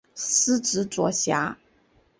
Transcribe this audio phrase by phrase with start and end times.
[0.15, 1.55] 司职左闸。